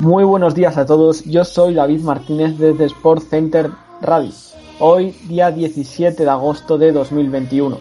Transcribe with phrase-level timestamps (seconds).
[0.00, 3.68] Muy buenos días a todos, yo soy David Martínez desde Sport Center
[4.00, 4.30] Radio.
[4.78, 7.78] Hoy, día 17 de agosto de 2021.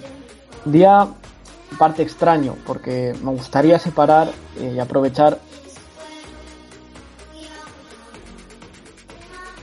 [0.65, 1.07] Día
[1.77, 5.37] parte extraño porque me gustaría separar eh, y aprovechar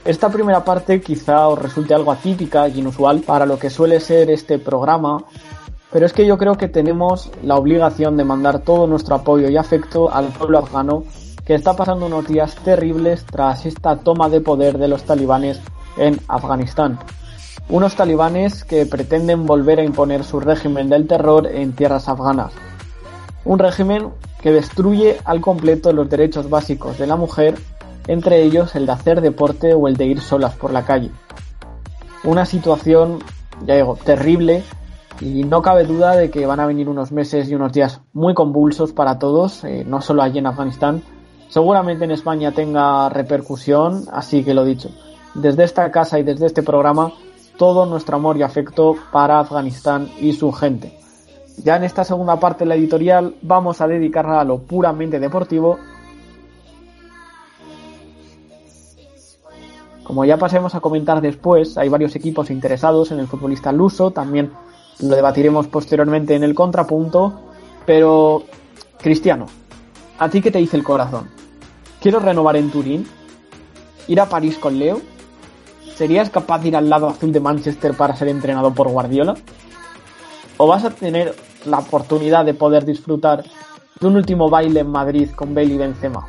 [0.05, 4.31] Esta primera parte quizá os resulte algo atípica y inusual para lo que suele ser
[4.31, 5.25] este programa,
[5.91, 9.57] pero es que yo creo que tenemos la obligación de mandar todo nuestro apoyo y
[9.57, 11.03] afecto al pueblo afgano
[11.45, 15.61] que está pasando unos días terribles tras esta toma de poder de los talibanes
[15.95, 16.99] en Afganistán.
[17.69, 22.51] Unos talibanes que pretenden volver a imponer su régimen del terror en tierras afganas.
[23.43, 24.09] Un régimen
[24.41, 27.55] que destruye al completo los derechos básicos de la mujer,
[28.07, 31.11] entre ellos el de hacer deporte o el de ir solas por la calle.
[32.23, 33.19] Una situación,
[33.65, 34.63] ya digo, terrible
[35.21, 38.33] y no cabe duda de que van a venir unos meses y unos días muy
[38.33, 41.03] convulsos para todos, eh, no solo allí en Afganistán,
[41.49, 44.89] seguramente en España tenga repercusión, así que lo dicho,
[45.33, 47.11] desde esta casa y desde este programa,
[47.57, 50.97] todo nuestro amor y afecto para Afganistán y su gente.
[51.63, 55.77] Ya en esta segunda parte de la editorial vamos a dedicarla a lo puramente deportivo.
[60.03, 64.51] Como ya pasemos a comentar después, hay varios equipos interesados en el futbolista luso, también
[64.99, 67.33] lo debatiremos posteriormente en el contrapunto,
[67.85, 68.43] pero
[68.97, 69.47] Cristiano,
[70.19, 71.29] ¿a ti qué te dice el corazón?
[72.01, 73.07] ¿Quieres renovar en Turín?
[74.07, 75.01] ¿Ir a París con Leo?
[75.95, 79.35] ¿Serías capaz de ir al lado azul de Manchester para ser entrenado por Guardiola?
[80.57, 83.43] ¿O vas a tener la oportunidad de poder disfrutar
[83.99, 86.25] de un último baile en Madrid con Bale y Benzema?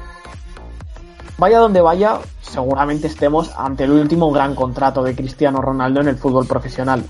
[1.39, 6.17] Vaya donde vaya, seguramente estemos ante el último gran contrato de Cristiano Ronaldo en el
[6.17, 7.05] fútbol profesional.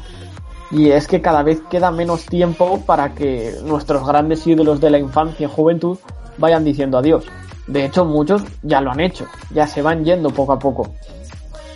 [0.73, 4.99] Y es que cada vez queda menos tiempo para que nuestros grandes ídolos de la
[4.99, 5.99] infancia y juventud
[6.39, 7.25] vayan diciendo adiós.
[7.67, 10.93] De hecho, muchos ya lo han hecho, ya se van yendo poco a poco.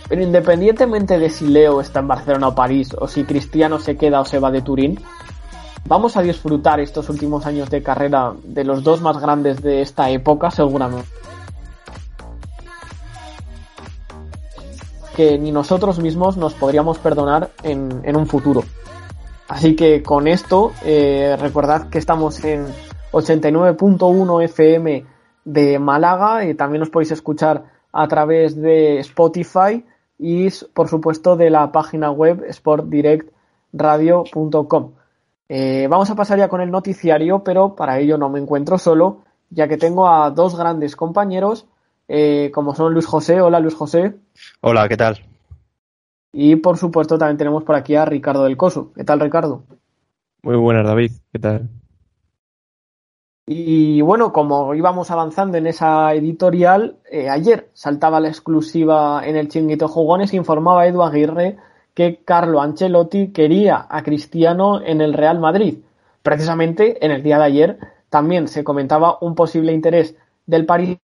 [0.07, 4.19] Pero independientemente de si Leo está en Barcelona o París, o si Cristiano se queda
[4.19, 4.99] o se va de Turín,
[5.85, 10.09] vamos a disfrutar estos últimos años de carrera de los dos más grandes de esta
[10.09, 11.07] época, seguramente.
[15.15, 18.63] Que ni nosotros mismos nos podríamos perdonar en, un futuro.
[19.47, 22.65] Así que con esto, eh, recordad que estamos en
[23.11, 25.05] 89.1 FM
[25.43, 29.83] de Málaga y también os podéis escuchar a través de Spotify
[30.17, 34.91] y por supuesto de la página web sportdirectradio.com.
[35.49, 39.23] Eh, vamos a pasar ya con el noticiario, pero para ello no me encuentro solo,
[39.49, 41.67] ya que tengo a dos grandes compañeros,
[42.07, 43.41] eh, como son Luis José.
[43.41, 44.15] Hola Luis José.
[44.61, 45.19] Hola, ¿qué tal?
[46.31, 48.93] Y por supuesto también tenemos por aquí a Ricardo del Coso.
[48.95, 49.63] ¿Qué tal Ricardo?
[50.43, 51.69] Muy buenas David, ¿qué tal?
[53.47, 59.47] Y bueno, como íbamos avanzando en esa editorial, eh, ayer saltaba la exclusiva en el
[59.49, 61.57] Chinguito Jugones, informaba Edu Aguirre
[61.93, 65.79] que Carlo Ancelotti quería a Cristiano en el Real Madrid.
[66.21, 70.15] Precisamente en el día de ayer también se comentaba un posible interés
[70.45, 70.97] del París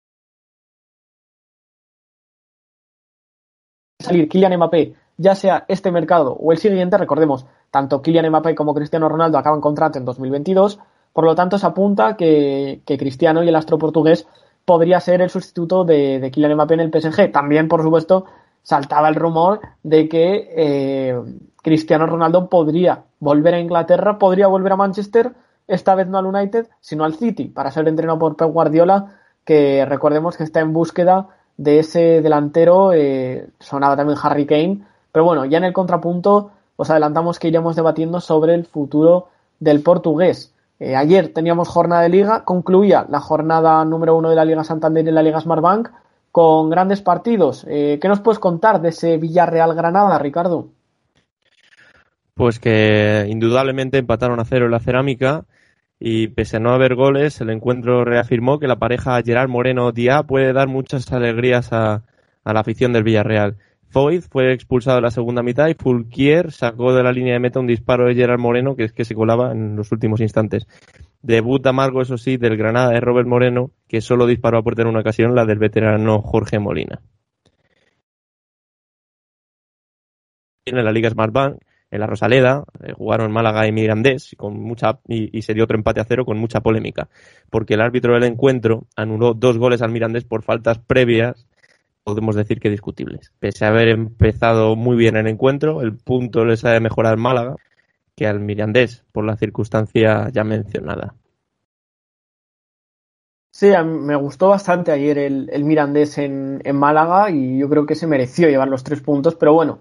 [4.00, 8.74] salir Kylian Mbappé, ya sea este mercado o el siguiente, recordemos, tanto Kylian Mbappé como
[8.74, 10.80] Cristiano Ronaldo acaban contrato en 2022
[11.14, 14.28] por lo tanto, se apunta que, Cristiano y el astro portugués
[14.66, 17.32] podría ser el sustituto de, de Kylian Mbappé en el PSG.
[17.32, 18.26] También, por supuesto,
[18.68, 21.18] saltaba el rumor de que eh,
[21.64, 25.32] Cristiano Ronaldo podría volver a Inglaterra, podría volver a Manchester,
[25.68, 29.16] esta vez no al United, sino al City, para ser entrenado por Pep Guardiola,
[29.46, 34.82] que recordemos que está en búsqueda de ese delantero, eh, sonaba también Harry Kane,
[35.14, 39.30] pero bueno, ya en el contrapunto os adelantamos que iremos debatiendo sobre el futuro
[39.62, 40.54] del portugués.
[40.80, 45.08] Eh, ayer teníamos jornada de liga, concluía la jornada número uno de la Liga Santander
[45.08, 45.90] y la Liga Smartbank
[46.32, 47.66] con grandes partidos.
[47.68, 50.70] Eh, ¿Qué nos puedes contar de ese Villarreal Granada, Ricardo?
[52.36, 55.46] Pues que indudablemente empataron a cero en la cerámica
[56.00, 60.54] y pese a no haber goles, el encuentro reafirmó que la pareja Gerard Moreno-Dia puede
[60.54, 62.04] dar muchas alegrías a,
[62.46, 63.58] la afición del Villarreal.
[63.90, 67.60] Foyt fue expulsado en la segunda mitad y Fulquier sacó de la línea de meta
[67.60, 70.68] un disparo de Gerard Moreno que es que se colaba en los últimos instantes.
[71.22, 74.90] Debut amargo, eso sí, del Granada de Robert Moreno, que solo disparó a puerta en
[74.90, 77.02] una ocasión, la del veterano Jorge Molina.
[80.66, 85.42] En la Liga Smartbank, en la Rosaleda, eh, jugaron Málaga y Mirandés con mucha, y,
[85.42, 87.10] se dio otro empate a cero con mucha polémica,
[87.50, 91.48] porque el árbitro del encuentro anuló dos goles al Mirandés por faltas previas,
[92.08, 93.34] podemos decir que discutibles.
[93.38, 97.58] Pese a haber empezado muy bien el encuentro, el punto les ha de mejorar Málaga,
[98.16, 101.16] que al Mirandés, por la circunstancia ya mencionada.
[103.52, 108.48] Sí, me gustó bastante ayer el, Mirandés en, Málaga y yo creo que se mereció
[108.48, 109.80] llevar los tres puntos, pero bueno,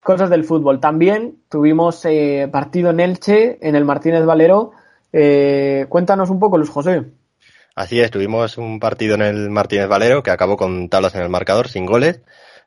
[0.00, 0.78] cosas del fútbol.
[0.78, 4.70] También tuvimos eh, partido en Elche, en el Martínez Valero.
[5.12, 7.04] Eh, cuéntanos un poco, Luis José.
[7.74, 11.28] Así es, tuvimos un partido en el Martínez Valero que acabó con tablas en el
[11.28, 12.20] marcador, sin goles.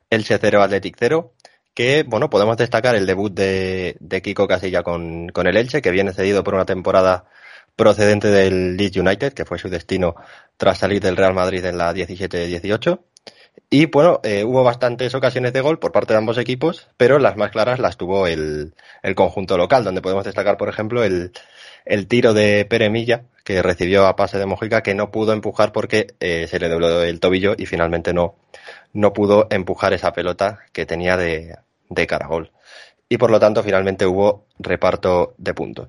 [0.09, 1.33] Elche 0, Athletic 0.
[1.73, 6.11] Que, bueno, podemos destacar el debut de, Kiko Casilla con, con, el Elche, que viene
[6.13, 7.25] cedido por una temporada
[7.75, 10.15] procedente del Leeds United, que fue su destino
[10.57, 12.99] tras salir del Real Madrid en la 17-18.
[13.69, 17.37] Y bueno, eh, hubo bastantes ocasiones de gol por parte de ambos equipos, pero las
[17.37, 21.31] más claras las tuvo el, el conjunto local, donde podemos destacar, por ejemplo, el,
[21.85, 25.71] el tiro de Pere Milla, que recibió a pase de Mojica, que no pudo empujar
[25.71, 28.35] porque eh, se le dobló el tobillo y finalmente no,
[28.91, 31.55] no pudo empujar esa pelota que tenía de,
[31.89, 32.51] de caragol.
[33.07, 35.87] Y por lo tanto, finalmente hubo reparto de puntos.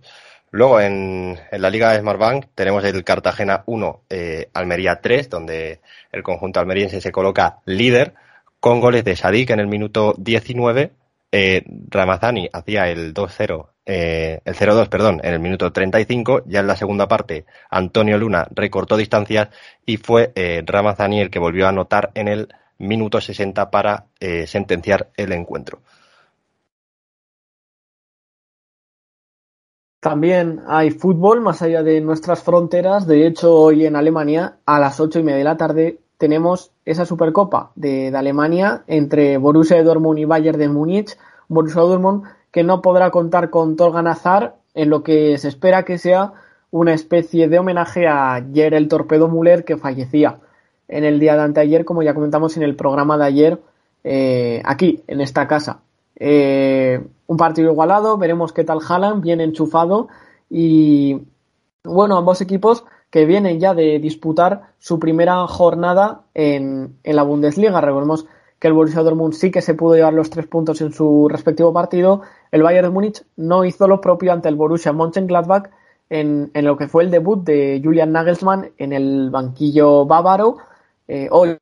[0.52, 5.80] Luego en, la Liga de Smartbank tenemos el Cartagena 1, eh, Almería 3, donde
[6.12, 8.14] el conjunto almeriense se coloca líder
[8.60, 10.92] con goles de Sadik en el minuto 19.
[11.32, 16.42] Eh, Ramazani hacía el 2-0, eh, el 0-2, perdón, en el minuto 35.
[16.44, 19.48] Ya en la segunda parte, Antonio Luna recortó distancias
[19.86, 24.46] y fue eh, Ramazani el que volvió a anotar en el minuto 60 para eh,
[24.46, 25.80] sentenciar el encuentro.
[30.00, 33.06] También hay fútbol más allá de nuestras fronteras.
[33.06, 37.06] De hecho, hoy en Alemania, a las ocho y media de la tarde, tenemos esa
[37.06, 41.16] Supercopa de, Alemania entre Borussia Dortmund y Bayern de Múnich.
[41.48, 45.98] Borussia Dortmund que no podrá contar con Tolga Nazar en lo que se espera que
[45.98, 46.32] sea
[46.70, 50.38] una especie de homenaje a ayer el torpedo Müller que fallecía
[50.88, 53.60] en el día de anteayer, como ya comentamos en el programa de ayer,
[54.04, 55.80] eh, aquí, en esta casa.
[56.16, 60.08] Eh, un partido igualado, veremos qué tal Haaland, bien enchufado
[60.50, 61.20] y
[61.84, 67.80] bueno, ambos equipos que vienen ya de disputar su primera jornada en, en la Bundesliga.
[67.80, 68.26] Recordemos
[68.58, 71.72] que el Borussia Dortmund sí que se pudo llevar los tres puntos en su respectivo
[71.72, 72.22] partido.
[72.50, 75.70] El Bayern de Múnich no hizo lo propio ante el Borussia Mönchengladbach
[76.10, 80.58] en, en lo que fue el debut de Julian Nagelsmann en el banquillo bávaro.
[81.06, 81.58] Eh, hoy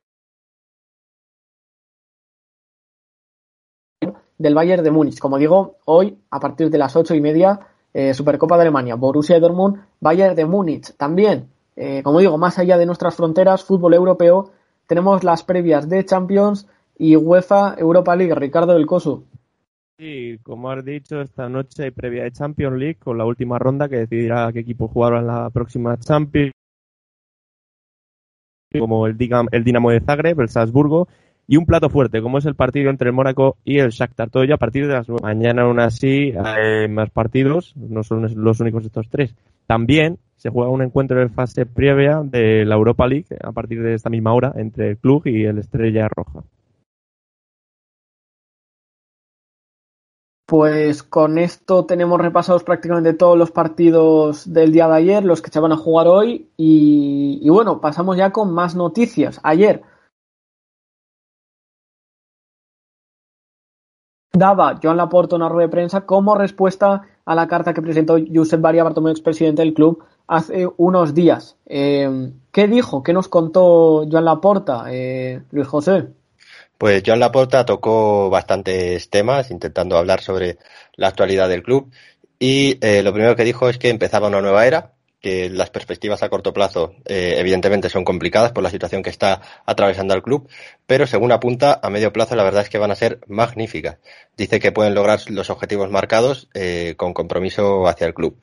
[4.39, 5.19] del Bayern de Múnich.
[5.19, 7.61] Como digo, hoy, a partir de las ocho y media,
[7.95, 10.95] eh, Supercopa de Alemania, Borussia Dortmund, Bayern de Múnich.
[10.97, 14.51] También, eh, como digo, más allá de nuestras fronteras, fútbol europeo,
[14.87, 16.67] tenemos las previas de Champions
[16.99, 18.35] y UEFA Europa League.
[18.35, 19.25] Ricardo del Coso.
[19.99, 23.89] Sí, como has dicho, esta noche hay previa de Champions League con la última ronda
[23.89, 26.53] que decidirá qué equipo jugará en la próxima Champions
[28.79, 31.09] como el, Dinamo de Zagreb, el Salzburgo
[31.49, 34.29] y un plato fuerte, como es el partido entre el Mónaco y el Shakhtar.
[34.29, 35.23] Todo a partir de las 9.
[35.23, 39.35] Mañana, aún así, hay más partidos, no son los únicos estos tres.
[39.67, 43.95] También se juega un encuentro de fase previa de la Europa League a partir de
[43.95, 46.45] esta misma hora entre el club y el Estrella Roja.
[50.47, 55.51] Pues con esto tenemos repasados prácticamente todos los partidos del día de ayer, los que
[55.51, 56.49] se van a jugar hoy.
[56.57, 59.41] Y, bueno, pasamos ya con más noticias.
[59.43, 59.83] Ayer
[64.33, 68.61] daba Joan Laporta una rueda de prensa como respuesta a la carta que presentó Josep
[68.61, 71.57] Baria Bartomeu, expresidente del club, hace unos días.
[71.67, 73.03] Eh, ¿Qué dijo?
[73.03, 76.09] ¿Qué nos contó Joan Laporta, eh, Luis José?
[76.79, 80.59] Pues Joan Laporta tocó bastantes temas, intentando hablar sobre
[80.95, 81.91] la actualidad del club.
[82.39, 86.23] Y eh, lo primero que dijo es que empezaba una nueva era, que las perspectivas
[86.23, 90.49] a corto plazo eh, evidentemente son complicadas por la situación que está atravesando el club,
[90.87, 93.97] pero según apunta, a medio plazo la verdad es que van a ser magníficas.
[94.37, 98.39] Dice que pueden lograr los objetivos marcados eh, con compromiso hacia el club.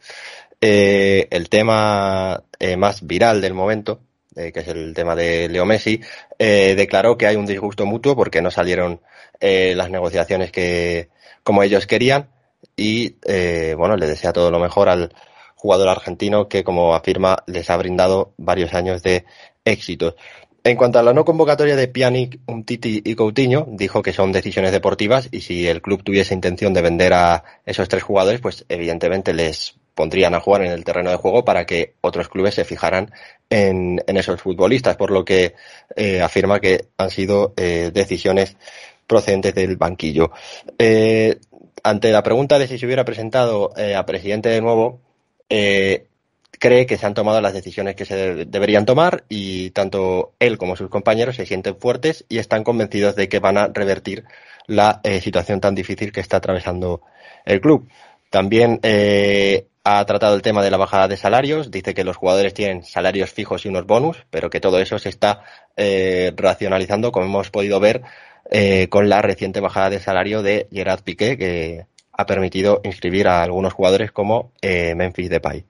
[0.59, 2.43] Eh, el tema
[2.77, 3.99] más viral del momento,
[4.35, 6.01] que es el tema de Leo Messi,
[6.37, 9.01] declaró que hay un disgusto mutuo porque no salieron
[9.39, 11.09] las negociaciones que
[11.43, 12.29] como ellos querían
[12.75, 15.13] y eh, bueno, le desea todo lo mejor al
[15.55, 19.25] jugador argentino que, como afirma, les ha brindado varios años de
[19.65, 20.15] éxitos.
[20.65, 24.71] En cuanto a la no convocatoria de Pjanic, Umtiti y Coutinho, dijo que son decisiones
[24.71, 29.33] deportivas y si el club tuviese intención de vender a esos tres jugadores, pues evidentemente
[29.33, 33.11] les pondrían a jugar en el terreno de juego para que otros clubes se fijaran
[33.49, 35.53] en, esos futbolistas, por lo que
[35.95, 38.57] eh, afirma que han sido eh, decisiones
[39.05, 40.31] procedentes del banquillo.
[40.79, 41.39] Eh,
[41.83, 45.01] ante la pregunta de si se hubiera presentado a presidente de nuevo,
[45.49, 50.77] cree que se han tomado las decisiones que se deberían tomar y tanto él como
[50.77, 54.23] sus compañeros se sienten fuertes y están convencidos de que van a revertir
[54.65, 57.01] la situación tan difícil que está atravesando
[57.43, 57.89] el club.
[58.29, 58.79] También
[59.83, 63.31] ha tratado el tema de la bajada de salarios, dice que los jugadores tienen salarios
[63.31, 65.43] fijos y unos bonus, pero que todo eso se está
[65.75, 68.01] eh, racionalizando, como hemos podido ver
[68.49, 73.43] eh, con la reciente bajada de salario de Gerard Piqué, que ha permitido inscribir a
[73.43, 75.65] algunos jugadores como eh, Memphis Depay.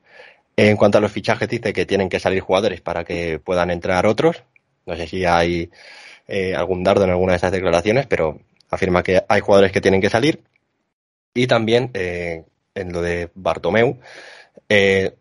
[0.56, 4.06] En cuanto a los fichajes, dice que tienen que salir jugadores para que puedan entrar
[4.06, 4.44] otros.
[4.86, 5.72] No sé si hay
[6.56, 8.40] algún dardo en alguna de esas declaraciones, pero
[8.70, 10.44] afirma que hay jugadores que tienen que salir.
[11.34, 11.92] Y también
[12.76, 14.00] en lo de Bartomeu.
[14.70, 15.16] Eh,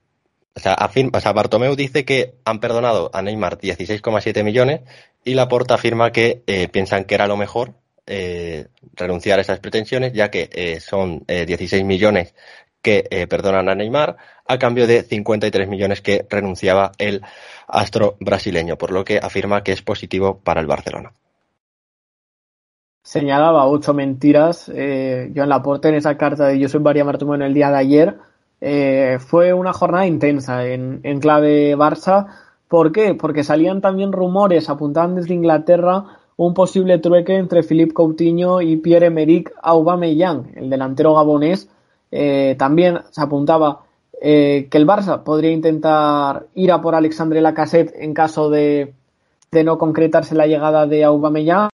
[0.55, 4.83] o sea, afirma, o sea, Bartomeu dice que han perdonado a Neymar 16,7 millones
[5.25, 7.75] y Laporta afirma que eh, piensan que era lo mejor
[8.07, 12.35] eh, renunciar a esas pretensiones, ya que eh, son 16 millones
[12.83, 17.23] que perdonan a Neymar a cambio de 53 millones que renunciaba el
[17.69, 21.13] astro brasileño, por lo que afirma que es positivo para el Barcelona
[23.03, 24.71] señalaba ocho mentiras.
[24.75, 27.55] Eh, yo en la porte en esa carta de Yo soy María Martumón en el
[27.55, 28.19] día de ayer.
[28.61, 32.27] Eh, fue una jornada intensa en, en, clave Barça.
[32.69, 33.15] ¿Por qué?
[33.15, 36.05] Porque salían también rumores, apuntaban desde Inglaterra
[36.37, 41.69] un posible trueque entre Philippe Coutinho y Pierre-Emerick Aubameyang, el delantero gabonés.
[42.11, 43.81] Eh, también se apuntaba
[44.21, 48.95] eh, que el Barça podría intentar ir a por Alexandre Lacassette en caso de,
[49.51, 51.72] de no concretarse la llegada de Aubameyang.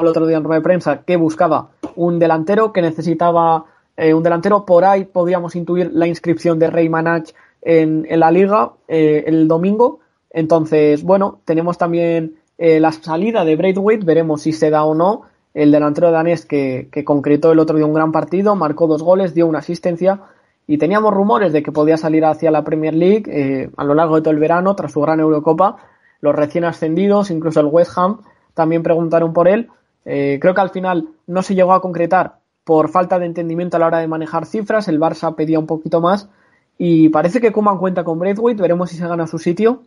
[0.00, 3.64] El otro día en rueda de prensa que buscaba un delantero, que necesitaba
[3.96, 4.64] eh, un delantero.
[4.64, 7.30] Por ahí podíamos intuir la inscripción de Rey Manach
[7.62, 10.00] en, la liga eh, el domingo.
[10.30, 15.22] Entonces, bueno, tenemos también eh, la salida de Braithwaite, veremos si se da o no.
[15.54, 19.34] El delantero danés que, que concretó el otro día un gran partido, marcó dos goles,
[19.34, 20.20] dio una asistencia
[20.68, 24.22] y teníamos rumores de que podía salir hacia la Premier League a lo largo de
[24.22, 25.78] todo el verano tras su gran Eurocopa.
[26.20, 28.20] Los recién ascendidos, incluso el West Ham,
[28.54, 29.70] también preguntaron por él.
[30.10, 33.80] Eh, creo que al final no se llegó a concretar por falta de entendimiento a
[33.80, 34.88] la hora de manejar cifras.
[34.88, 36.30] El Barça pedía un poquito más
[36.78, 38.62] y parece que Kuman cuenta con Braithwaite.
[38.62, 39.82] Veremos si se gana su sitio.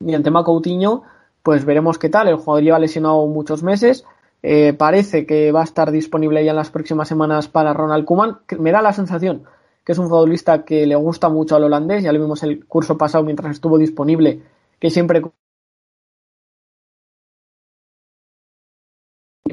[0.00, 1.02] Y el tema Coutinho,
[1.42, 2.28] pues veremos qué tal.
[2.28, 4.04] El jugador lleva lesionado muchos meses.
[4.42, 8.40] Eh, parece que va a estar disponible ya en las próximas semanas para Ronald Kuman.
[8.58, 9.44] Me da la sensación
[9.84, 12.02] que es un futbolista que le gusta mucho al holandés.
[12.02, 14.40] Ya lo vimos el curso pasado mientras estuvo disponible,
[14.78, 15.22] que siempre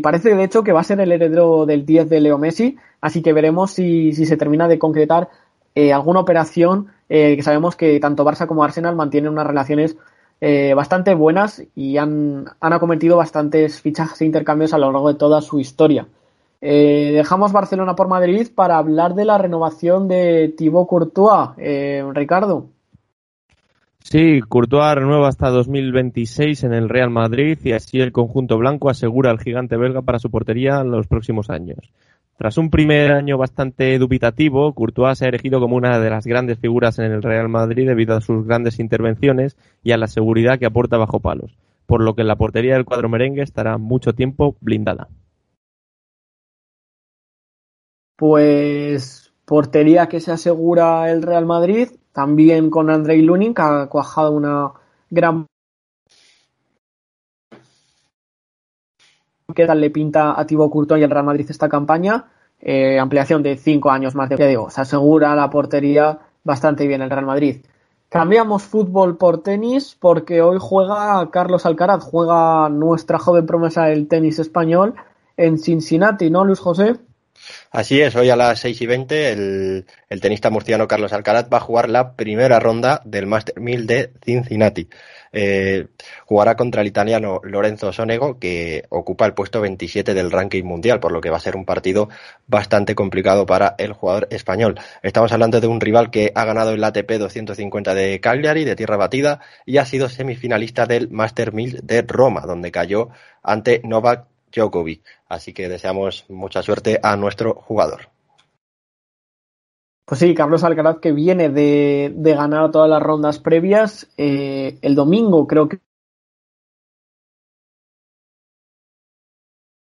[0.01, 3.22] parece de hecho que va a ser el heredero del 10 de Leo Messi, así
[3.22, 5.29] que veremos si, se termina de concretar
[5.75, 9.98] eh, alguna operación, eh, que sabemos que tanto Barça como Arsenal mantienen unas relaciones
[10.41, 15.20] eh, bastante buenas y han, han acometido bastantes fichajes e intercambios a lo largo de
[15.20, 16.08] toda su historia.
[16.62, 21.51] Eh, dejamos Barcelona por Madrid para hablar de la renovación de Thibaut Courtois.
[22.13, 22.67] Ricardo.
[24.03, 29.29] Sí, Courtois renueva hasta 2026 en el Real Madrid y así el conjunto blanco asegura
[29.29, 31.93] al gigante belga para su portería en los próximos años.
[32.38, 36.58] Tras un primer año bastante dubitativo, Courtois se ha erigido como una de las grandes
[36.58, 40.65] figuras en el Real Madrid debido a sus grandes intervenciones y a la seguridad que
[40.65, 41.55] aporta bajo palos,
[41.86, 45.08] por lo que la portería del cuadro merengue estará mucho tiempo blindada.
[48.17, 54.32] Pues portería que se asegura el Real Madrid también con Andrei Lunin, que ha cuajado
[54.32, 54.72] una
[55.10, 55.46] gran.
[59.53, 62.25] ¿Qué tal le pinta a Thibaut Courtois y el Real Madrid esta campaña?
[62.60, 67.10] Eh, ampliación de cinco años más de digo, se asegura la portería bastante bien el
[67.10, 67.65] Real Madrid.
[68.08, 74.38] Cambiamos fútbol por tenis porque hoy juega Carlos Alcaraz, juega nuestra joven promesa del tenis
[74.38, 74.96] español
[75.38, 76.98] en Cincinnati, ¿no, Luis José?
[77.72, 81.62] Así es, hoy a las 6 y 20 el, tenista murciano Carlos Alcaraz va a
[81.62, 84.90] jugar la primera ronda del Master 1000 de Cincinnati.
[85.34, 85.88] Eh,
[86.26, 91.14] jugará contra el italiano Lorenzo Sonego, que ocupa el puesto 27 del ranking mundial, por
[91.14, 92.10] lo que va a ser un partido
[92.48, 94.80] bastante complicado para el jugador español.
[95.02, 98.98] Estamos hablando de un rival que ha ganado el ATP 250 de Cagliari, de tierra
[98.98, 103.10] batida, y ha sido semifinalista del Master 1000 de Roma, donde cayó
[103.42, 105.03] ante Novak Djokovic.
[105.27, 108.10] Así que deseamos mucha suerte a nuestro jugador.
[110.05, 114.10] Pues sí, Carlos Alcaraz que viene de, ganar todas las rondas previas.
[114.17, 115.79] Eh, el domingo creo que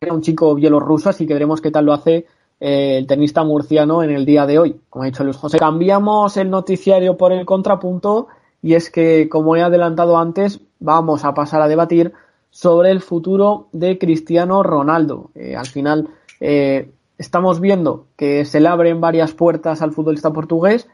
[0.01, 2.27] era un chico bielorruso, así que veremos qué tal lo hace
[2.61, 4.81] eh, el tenista murciano en el día de hoy.
[4.89, 8.29] Como ha dicho Luis José, cambiamos el noticiario por el contrapunto
[8.63, 12.13] y es que, como he adelantado antes, vamos a pasar a debatir
[12.51, 15.31] sobre el futuro de Cristiano Ronaldo.
[15.35, 16.09] Eh, al final,
[16.41, 20.89] eh, estamos viendo que se le abren varias puertas al futbolista portugués.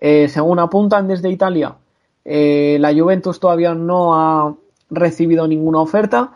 [0.00, 1.76] según apuntan desde Italia,
[2.24, 4.54] la Juventus todavía no ha
[4.90, 6.32] recibido ninguna oferta.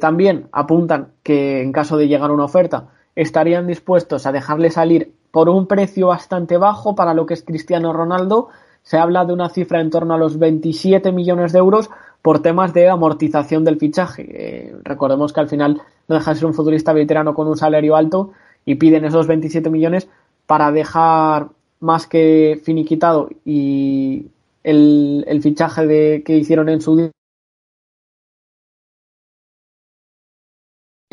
[0.00, 5.48] también apuntan que en caso de llegar una oferta, estarían dispuestos a dejarle salir por
[5.48, 8.48] un precio bastante bajo para lo que es Cristiano Ronaldo.
[8.82, 11.90] Se habla de una cifra en torno a los 27 millones de euros
[12.22, 14.26] por temas de amortización del fichaje.
[14.30, 17.96] Eh, recordemos que al final no deja de ser un futbolista veterano con un salario
[17.96, 18.32] alto
[18.64, 20.08] y piden esos 27 millones
[20.46, 21.48] para dejar
[21.80, 24.26] más que finiquitado y
[24.62, 27.10] el, el fichaje de, que hicieron en su día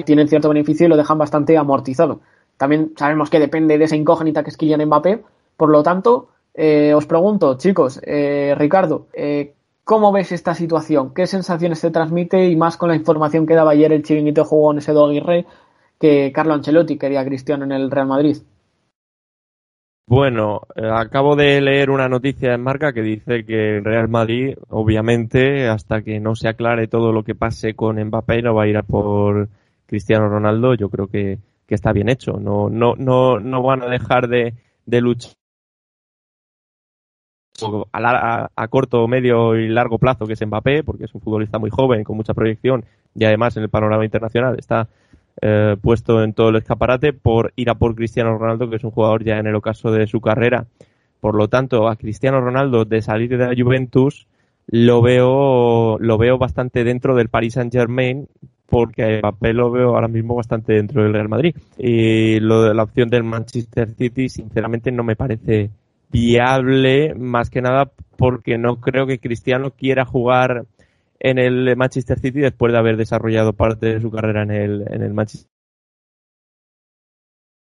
[0.06, 2.22] tienen cierto beneficio y lo dejan bastante amortizado.
[2.58, 5.24] También sabemos que depende de esa incógnita que es Kylian Mbappé.
[5.58, 9.54] Por lo tanto, eh, os pregunto, chicos, eh, Ricardo, eh,
[9.90, 11.16] ¿cómo ves esta situación?
[11.16, 12.48] ¿Qué sensaciones te transmite?
[12.48, 15.48] Y más con la información que daba ayer el chiringuito jugó en ese Aguirre
[16.00, 18.38] que Carlo Ancelotti quería Cristiano en el Real Madrid.
[20.06, 25.68] Bueno, acabo de leer una noticia en marca que dice que el Real Madrid, obviamente,
[25.68, 28.78] hasta que no se aclare todo lo que pase con Mbappé, no va a ir
[28.78, 29.50] a por
[29.88, 32.34] Cristiano Ronaldo, yo creo que, está bien hecho.
[32.34, 34.54] No, no, no, no van a dejar de,
[34.86, 35.34] luchar
[37.92, 41.70] a, a, corto, medio y largo plazo, que es Mbappé, porque es un futbolista muy
[41.70, 42.86] joven, con mucha proyección
[43.16, 44.88] y además en el panorama internacional está
[45.42, 48.92] eh, puesto en todo el escaparate por ir a por Cristiano Ronaldo, que es un
[48.92, 50.66] jugador ya en el ocaso de su carrera.
[51.20, 54.28] Por lo tanto, a Cristiano Ronaldo de salir de la Juventus
[54.68, 58.28] lo veo, lo veo bastante dentro del Paris Saint Germain,
[58.68, 61.56] porque papel lo veo ahora mismo bastante dentro del Real Madrid.
[61.78, 65.72] Y lo de la opción del Manchester City, sinceramente, no me parece
[66.12, 70.66] viable, más que nada porque no creo que Cristiano quiera jugar
[71.20, 75.04] en el Manchester City después de haber desarrollado parte de su carrera en el, en
[75.04, 75.50] el Manchester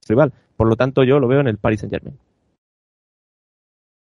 [0.07, 0.33] rival.
[0.55, 2.17] Por lo tanto, yo lo veo en el Paris Saint Germain.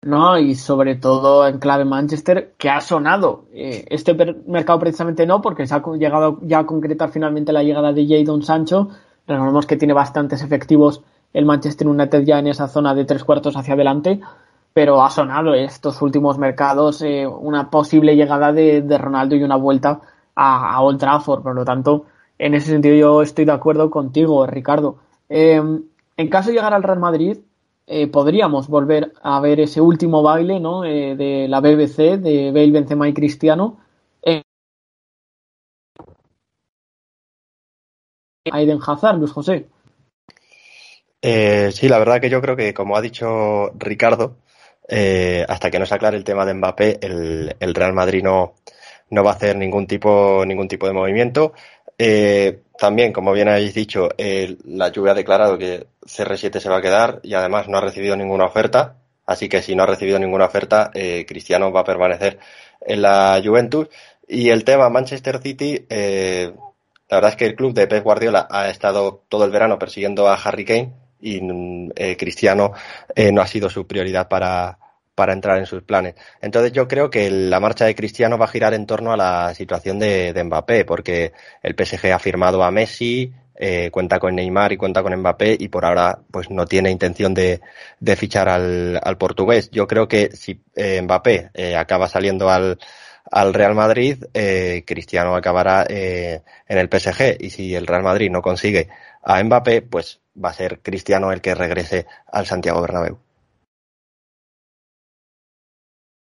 [0.01, 3.45] No, y sobre todo en clave Manchester, que ha sonado.
[3.51, 4.13] Eh, este
[4.47, 8.43] mercado precisamente no, porque se ha llegado ya a concretar finalmente la llegada de Jadon
[8.43, 8.89] Sancho.
[9.27, 13.55] Recordemos que tiene bastantes efectivos el Manchester United ya en esa zona de tres cuartos
[13.55, 14.19] hacia adelante,
[14.73, 20.01] pero ha sonado estos últimos mercados eh, una posible llegada de, Ronaldo y una vuelta
[20.35, 21.43] a, Old Trafford.
[21.43, 22.05] Por lo tanto,
[22.37, 24.97] en ese sentido yo estoy de acuerdo contigo, Ricardo.
[25.29, 25.61] Eh,
[26.17, 27.37] en caso de llegar al Real Madrid,
[27.91, 30.85] eh, podríamos volver a ver ese último baile ¿no?
[30.85, 33.79] Eh, de la BBC de Bale, Benzema y Cristiano.
[38.51, 39.67] Aiden Hazard, Luis José.
[41.21, 44.37] Sí, la verdad que yo creo que, como ha dicho Ricardo,
[45.47, 48.55] hasta que no se aclare el tema de Mbappé, el, el Real Madrid no,
[49.09, 51.53] no va a hacer ningún tipo, ningún tipo de movimiento.
[51.97, 56.81] Eh, también, como bien habéis dicho, la lluvia ha declarado que CR7 se va a
[56.81, 58.95] quedar y además no ha recibido ninguna oferta.
[59.25, 62.39] Así que si no ha recibido ninguna oferta, eh, Cristiano va a permanecer
[62.81, 63.89] en la Juventus.
[64.27, 66.51] Y el tema Manchester City, eh,
[67.09, 70.27] la verdad es que el club de Pep Guardiola ha estado todo el verano persiguiendo
[70.29, 71.39] a Harry Kane y
[72.15, 72.73] Cristiano
[73.31, 74.77] no ha sido su prioridad para,
[75.19, 76.15] para entrar en sus planes.
[76.41, 79.53] Entonces yo creo que la marcha de Cristiano va a girar en torno a la
[79.53, 84.77] situación de, Mbappé, porque el PSG ha firmado a Messi, eh, cuenta con Neymar y
[84.77, 87.59] cuenta con Mbappé y por ahora pues no tiene intención de,
[88.15, 89.69] fichar al, portugués.
[89.71, 92.79] Yo creo que si eh, Mbappé eh, acaba saliendo al,
[93.29, 94.23] al Real Madrid,
[94.85, 98.87] Cristiano acabará en el PSG y si el Real Madrid no consigue
[99.21, 103.17] a Mbappé, pues va a ser Cristiano el que regrese al Santiago Bernabéu.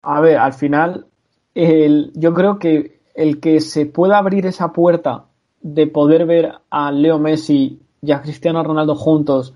[0.03, 1.07] A ver, al final,
[1.53, 5.25] yo creo que el que se pueda abrir esa puerta
[5.61, 9.53] de poder ver a Leo Messi y a Cristiano Ronaldo juntos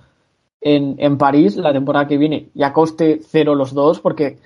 [0.60, 4.40] en, en París la temporada que viene y a coste cero los dos, porque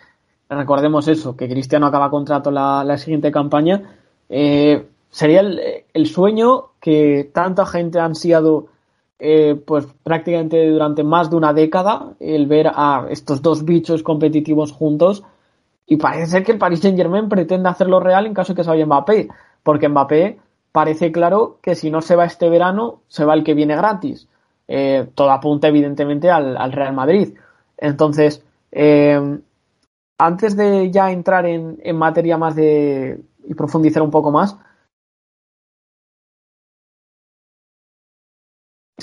[0.50, 3.82] recordemos eso, que Cristiano acaba contrato la, la siguiente campaña,
[4.30, 5.42] eh, sería
[5.94, 8.68] el, sueño que tanta gente ha ansiado
[9.20, 14.72] eh, pues prácticamente durante más de una década, el ver a estos dos bichos competitivos
[14.72, 15.24] juntos
[15.86, 18.64] y parece ser que el Paris Saint Germain pretende hacerlo real en caso de que
[18.64, 19.30] se vaya Mbappé,
[19.64, 20.40] porque Mbappé
[20.72, 24.28] parece claro que si no se va este verano, se va el que viene gratis.
[24.68, 27.36] Eh, todo apunta evidentemente al, Real Madrid.
[27.78, 29.40] Entonces, eh,
[30.18, 34.58] antes de ya entrar en, en materia más de y profundizar un poco más,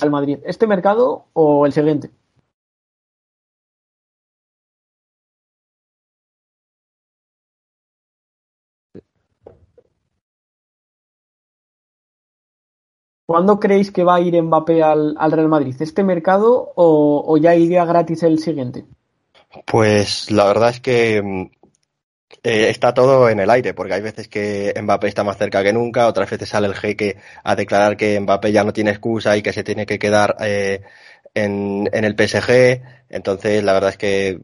[0.03, 2.11] al Madrid, ¿este mercado o el siguiente?
[13.27, 15.75] ¿Cuándo creéis que va a ir Mbappé al, Real Madrid?
[15.81, 18.85] ¿Este mercado o, ya iría gratis el siguiente?
[19.67, 21.62] Pues la verdad es que mm,
[22.43, 25.73] eh, está todo en el aire, porque hay veces que Mbappé está más cerca que
[25.73, 29.43] nunca, otras veces sale el jeque a declarar que Mbappé ya no tiene excusa y
[29.43, 30.83] que se tiene que quedar eh,
[31.35, 32.83] en, en, el PSG.
[33.09, 34.41] Entonces, la verdad es que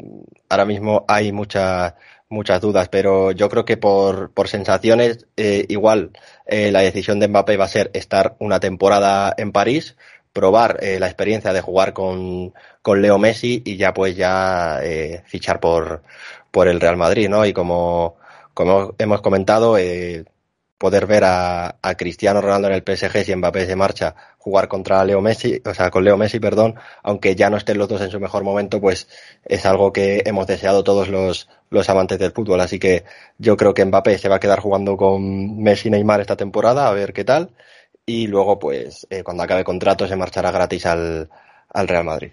[0.49, 1.95] ahora mismo hay muchas
[2.31, 6.11] muchas dudas, pero yo creo que por, por sensaciones, eh, igual
[6.47, 9.97] eh, la decisión de Mbappé va a ser estar una temporada en París,
[10.33, 15.23] probar eh, la experiencia de jugar con, con Leo Messi y ya pues ya eh,
[15.27, 16.03] fichar por,
[16.51, 17.47] por el Real Madrid, ¿no?
[17.47, 18.17] Y como,
[18.55, 20.25] como hemos comentado, eh,
[20.79, 25.05] poder ver a, a, Cristiano Ronaldo en el PSG si Mbappé se marcha, jugar contra
[25.05, 28.11] Leo Messi, o sea, con Leo Messi, perdón, aunque ya no estén los dos en
[28.11, 29.09] su mejor momento, pues
[29.45, 32.61] es algo que hemos deseado todos los, los amantes del fútbol.
[32.61, 33.05] Así que
[33.39, 36.93] yo creo que Mbappé se va a quedar jugando con Messi Neymar esta temporada, a
[36.93, 37.51] ver qué tal.
[38.07, 41.29] Y luego, pues, eh, cuando acabe contrato, se marchará gratis al,
[41.69, 42.31] al Real Madrid.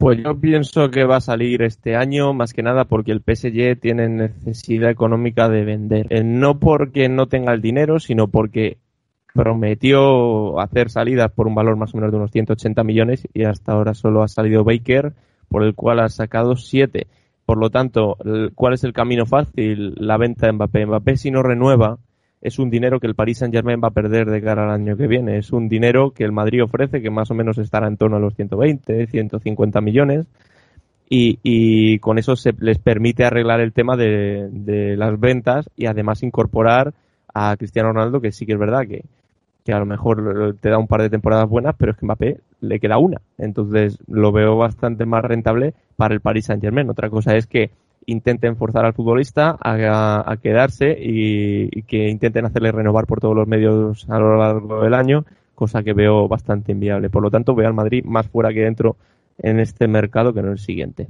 [0.00, 3.78] Pues yo pienso que va a salir este año más que nada porque el PSG
[3.78, 6.06] tiene necesidad económica de vender.
[6.08, 8.78] Eh, no porque no tenga el dinero, sino porque
[9.34, 13.72] prometió hacer salidas por un valor más o menos de unos 180 millones y hasta
[13.72, 15.12] ahora solo ha salido Baker,
[15.50, 17.06] por el cual ha sacado 7.
[17.44, 18.16] Por lo tanto,
[18.54, 19.96] ¿cuál es el camino fácil?
[19.98, 20.86] La venta de Mbappé.
[20.86, 21.98] Mbappé si no renueva,
[22.40, 24.96] es un dinero que el Paris Saint Germain va a perder de cara al año
[24.96, 25.36] que viene.
[25.36, 28.20] Es un dinero que el Madrid ofrece, que más o menos estará en torno a
[28.20, 30.26] los 120, 150 millones.
[31.12, 36.94] Y, con eso se les permite arreglar el tema de, las ventas y además incorporar
[37.34, 39.04] a Cristiano Ronaldo, que sí que es verdad que,
[39.64, 42.40] que a lo mejor te da un par de temporadas buenas, pero es que Mbappé
[42.60, 43.20] le queda una.
[43.38, 46.88] Entonces lo veo bastante más rentable para el Paris Saint Germain.
[46.88, 47.70] Otra cosa es que
[48.06, 54.08] intenten forzar al futbolista a, quedarse y, que intenten hacerle renovar por todos los medios
[54.08, 57.10] a lo largo del año, cosa que veo bastante inviable.
[57.10, 58.96] Por lo tanto, veo al Madrid más fuera que dentro
[59.38, 61.08] en este mercado que en el siguiente.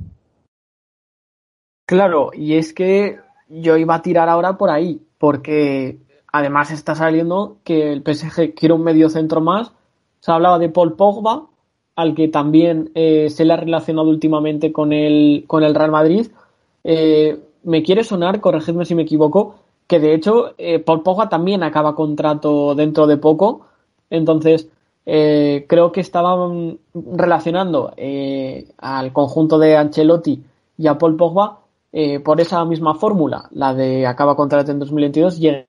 [1.86, 5.98] Claro, y es que yo iba a tirar ahora por ahí, porque
[6.32, 9.72] además está saliendo que el PSG quiere un medio centro más.
[10.20, 11.46] Se hablaba de Paul Pogba,
[11.96, 16.28] al que también eh, se le ha relacionado últimamente con el, con el Real Madrid.
[16.84, 21.62] Eh, me quiere sonar, corregidme si me equivoco, que de hecho eh, Paul Pogba también
[21.62, 23.66] acaba contrato dentro de poco.
[24.08, 24.68] Entonces,
[25.06, 27.92] eh, creo que estaban relacionando
[28.78, 30.42] al conjunto de Ancelotti
[30.78, 31.60] y a Paul Pogba
[32.24, 35.66] por esa misma fórmula, la de acaba contrato en 2022 y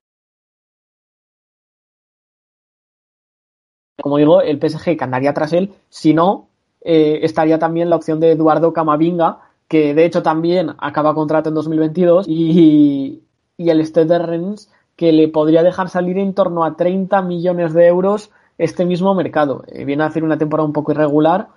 [3.99, 6.47] como digo, el PSG que andaría tras él, si no,
[6.81, 12.25] estaría también la opción de Eduardo Camavinga, que de hecho también acaba contrato en 2022,
[12.27, 13.21] y,
[13.57, 18.31] el Stade Rennes, que le podría dejar salir en torno a 30 millones de euros
[18.57, 19.63] este mismo mercado.
[19.67, 21.47] Eh, viene a hacer una temporada un poco irregular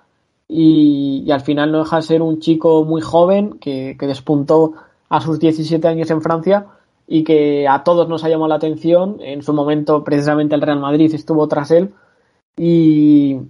[0.47, 4.75] y, al final no deja de ser un chico muy joven que, despuntó
[5.09, 6.67] a sus 17 años en Francia
[7.09, 9.17] y que a todos nos ha llamado la atención.
[9.19, 11.93] En su momento, precisamente el Real Madrid estuvo tras él
[12.55, 13.41] y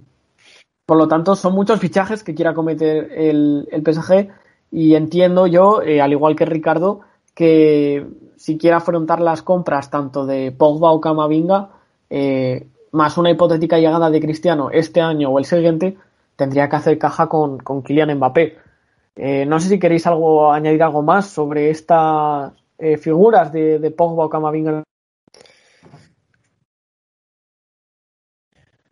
[0.86, 4.28] por lo tanto son muchos fichajes que quiera cometer el, el PSG
[4.70, 7.00] y entiendo yo, eh, al igual que Ricardo,
[7.34, 11.70] que si quiere afrontar las compras tanto de Pogba o Camavinga,
[12.10, 15.96] eh, más una hipotética llegada de Cristiano este año o el siguiente,
[16.34, 18.58] tendría que hacer caja con, con Kylian Mbappé.
[19.16, 22.52] Eh, no sé si queréis algo añadir algo más sobre estas
[23.00, 24.84] figuras de, de, Pogba o Camavinga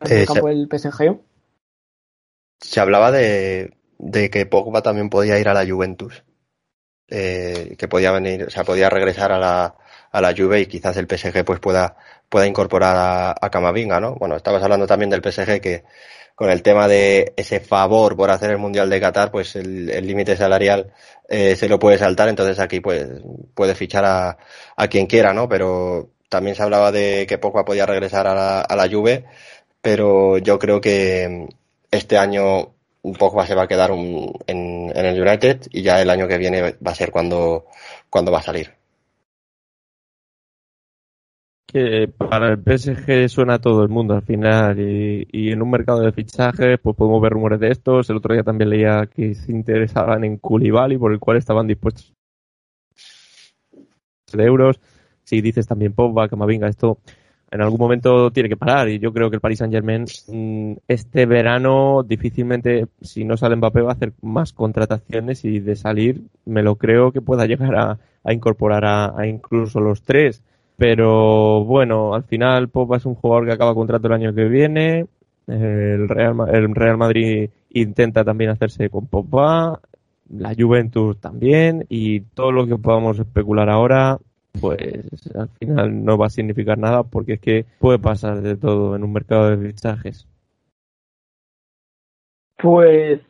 [0.01, 1.21] en el campo del PSG.
[2.61, 6.25] Se hablaba de, de que Pogba también podía ir a la Juventus.
[7.09, 9.77] Eh, que podía venir, o sea, podía regresar a la,
[10.11, 11.97] a la Juve y quizás el PSG pues pueda,
[12.31, 14.15] pueda incorporar a, a Camavinga, ¿no?
[14.15, 15.85] Bueno, estabas hablando también del PSG que
[16.35, 20.37] con el tema de ese favor por hacer el Mundial de Qatar, pues el límite
[20.37, 20.93] salarial
[21.29, 23.07] eh, se lo puede saltar, entonces aquí pues
[23.55, 24.39] puede fichar a,
[24.77, 25.49] a quien quiera, ¿no?
[25.49, 29.25] Pero también se hablaba de que Pogba podía regresar a la, a la Juve,
[29.81, 31.49] pero yo creo que
[31.91, 32.74] este año
[33.05, 36.39] un poco se va a quedar en, en, el United y ya el año que
[36.39, 37.67] viene va a ser cuando,
[38.11, 38.73] cuando va a salir.
[41.67, 46.03] que para el PSG suena todo el mundo al final y, y, en un mercado
[46.03, 48.09] de fichajes pues podemos ver rumores de estos.
[48.09, 52.15] El otro día también leía que se interesaban en Koulibaly por el cual estaban dispuestos
[54.33, 54.81] de euros.
[55.25, 56.99] Si dices también Pogba, Camavinga, esto
[57.51, 60.79] en algún momento tiene que parar y yo creo que el Paris Saint Germain mm,
[60.89, 66.23] este verano difícilmente si no sale Mbappé va a hacer más contrataciones y de salir
[66.45, 70.43] me lo creo que pueda llegar a, incorporar a, a incluso los tres.
[70.77, 75.07] Pero bueno, al final Pogba es un jugador que acaba contrato el año que viene.
[75.47, 79.81] El Real, el Real Madrid intenta también hacerse con Pogba,
[80.31, 84.19] la Juventus también, y todo lo que podamos especular ahora,
[84.61, 88.95] pues al final no va a significar nada porque es que puede pasar de todo
[88.97, 90.27] en un mercado de fichajes.
[92.57, 93.21] Pues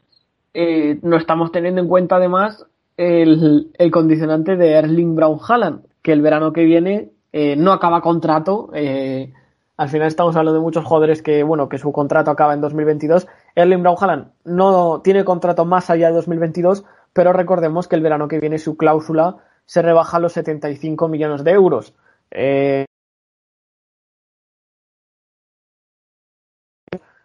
[0.52, 6.12] eh, no estamos teniendo en cuenta además el, el condicionante de Erling Braun Haaland, que
[6.12, 8.70] el verano que viene eh, no acaba contrato.
[8.74, 9.32] Eh,
[9.76, 13.26] al final estamos hablando de muchos jugadores que, bueno, que su contrato acaba en 2022.
[13.56, 18.38] Erling Braun no tiene contrato más allá de 2022, pero recordemos que el verano que
[18.38, 21.94] viene su cláusula se rebaja los 75 millones de euros.
[22.31, 22.85] Eh,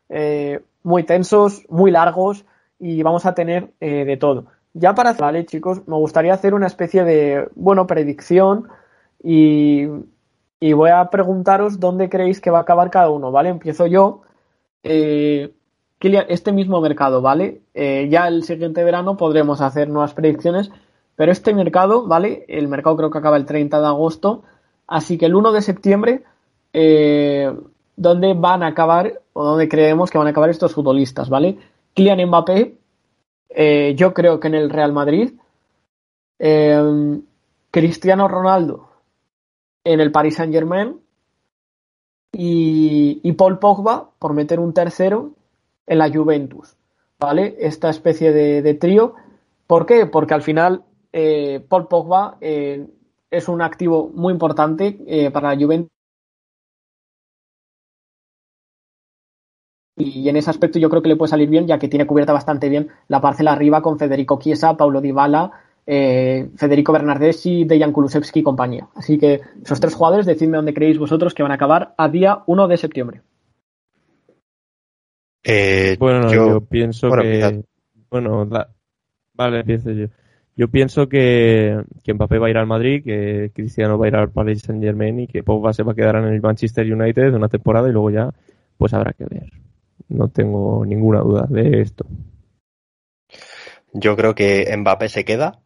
[0.09, 2.45] eh, muy tensos, muy largos
[2.79, 4.45] y vamos a tener eh, de todo.
[4.73, 8.67] Ya para vale, chicos, me gustaría hacer una especie de, bueno, predicción
[9.21, 9.87] y,
[10.59, 13.49] y, voy a preguntaros dónde creéis que va a acabar cada uno, ¿vale?
[13.49, 14.21] Empiezo yo.
[14.83, 15.53] Eh,
[16.01, 17.61] este mismo mercado, ¿vale?
[17.73, 20.71] Ya el siguiente verano podremos hacer nuevas predicciones,
[21.19, 22.45] pero este mercado, ¿vale?
[22.47, 24.43] El mercado creo que acaba el 30 de agosto,
[24.87, 26.23] así que el 1 de septiembre,
[26.71, 27.53] eh,
[27.97, 31.59] ¿dónde van a acabar o dónde creemos que van a acabar estos futbolistas, ¿vale?
[31.93, 32.77] Kylian Mbappé,
[33.49, 35.33] eh, yo creo que en el Real Madrid,
[36.39, 37.19] eh,
[37.69, 38.87] Cristiano Ronaldo,
[39.83, 41.01] en el Paris Saint Germain
[42.31, 45.31] y, y, Paul Pogba por meter un tercero
[45.85, 46.77] en la Juventus,
[47.19, 47.57] ¿vale?
[47.59, 49.15] Esta especie de, de trío.
[49.67, 50.05] ¿Por qué?
[50.05, 52.87] Porque al final eh, Paul Pogba eh,
[53.31, 55.89] es un activo muy importante eh, para la Juventus.
[59.97, 62.31] Y en ese aspecto yo creo que le puede salir bien, ya que tiene cubierta
[62.31, 65.51] bastante bien la parcela arriba con Federico Chiesa, Paulo Dybala,
[65.85, 68.87] eh, Federico Bernardeschi, Dejan Kulusevski y compañía.
[68.95, 72.43] Así que esos tres jugadores, decidme dónde creéis vosotros que van a acabar a día
[72.45, 73.21] 1 de septiembre.
[75.43, 77.63] Eh, bueno, yo, yo, pienso bueno, que.
[78.09, 78.69] Bueno, la,
[79.33, 80.07] vale, empiezo yo.
[80.59, 84.15] Yo pienso que, que Mbappé va a ir al Madrid, que Cristiano va a ir
[84.17, 87.33] al Paris Saint Germain y que Pogba se va a quedar en el Manchester United
[87.33, 88.29] una temporada y luego ya,
[88.77, 89.53] pues habrá que ver.
[90.09, 92.05] No tengo ninguna duda de esto.
[93.93, 95.61] Yo creo que Mbappé se queda,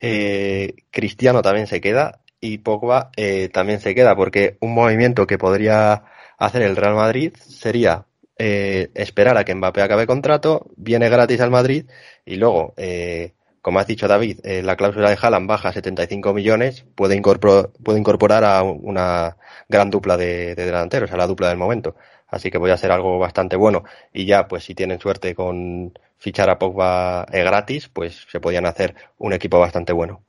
[0.00, 5.38] eh, Cristiano también se queda y Pogba eh, también se queda, porque un movimiento que
[5.38, 6.02] podría
[6.36, 8.06] hacer el Real Madrid sería
[8.38, 11.84] eh, esperar a que Mbappé acabe contrato, viene gratis al Madrid
[12.24, 16.34] y luego, eh, como has dicho David, eh, la cláusula de Haaland baja a 75
[16.34, 19.36] millones, puede, incorporar, puede incorporar a una
[19.68, 21.94] gran dupla de, de delanteros, a la dupla del momento.
[22.26, 23.84] Así que voy a hacer algo bastante bueno.
[24.12, 28.66] Y ya, pues si tienen suerte con fichar a Pogba eh, gratis, pues se podían
[28.66, 30.22] hacer un equipo bastante bueno.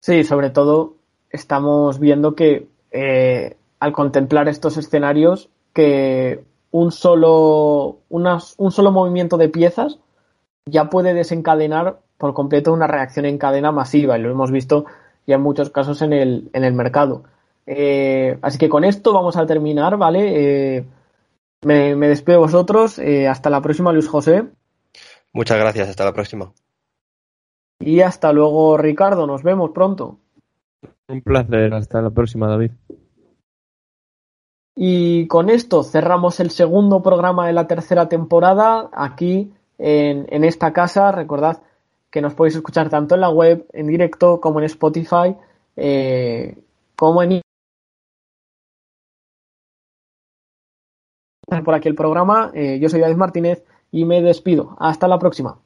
[0.00, 0.96] Sí, sobre todo
[1.30, 9.36] estamos viendo que eh, al contemplar estos escenarios que un solo, unas, un solo movimiento
[9.38, 9.98] de piezas
[10.66, 14.84] ya puede desencadenar por completo una reacción en cadena masiva y lo hemos visto
[15.26, 17.24] ya en muchos casos en el, en el mercado.
[17.66, 20.76] Eh, así que con esto vamos a terminar, ¿vale?
[20.76, 20.84] Eh,
[21.64, 22.98] me, me, despido de vosotros.
[22.98, 24.44] Eh, hasta la próxima, Luis José.
[25.32, 26.52] Muchas gracias, hasta la próxima.
[27.80, 29.26] Y hasta luego, Ricardo.
[29.26, 30.18] Nos vemos pronto.
[31.08, 32.72] Un placer, hasta la próxima, David.
[34.74, 41.12] Y con esto cerramos el segundo programa de la tercera temporada aquí en, esta casa.
[41.12, 41.62] Recordad
[42.10, 45.36] que nos podéis escuchar tanto en la web, en directo, como en Spotify,
[45.76, 46.56] eh,
[46.96, 47.42] como en
[51.64, 52.50] por aquí el programa.
[52.54, 54.76] Eh, yo soy David Martínez y me despido.
[54.78, 55.61] Hasta la próxima.